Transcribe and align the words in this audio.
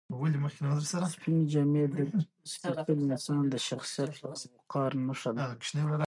سپینې 1.13 1.43
جامې 1.51 1.83
د 1.95 1.97
سپېڅلي 2.51 3.03
انسان 3.09 3.41
د 3.53 3.55
شخصیت 3.67 4.11
او 4.25 4.31
وقار 4.57 4.91
نښه 5.07 5.31
ده. 5.37 5.45